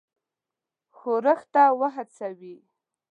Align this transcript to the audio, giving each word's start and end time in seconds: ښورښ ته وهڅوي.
ښورښ 0.97 1.39
ته 1.53 1.63
وهڅوي. 1.79 2.55